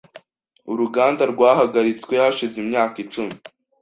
Uruganda 0.73 1.23
rwahagaritswe 1.31 2.13
hashize 2.21 2.55
imyaka 2.63 2.95
icumi. 3.03 3.35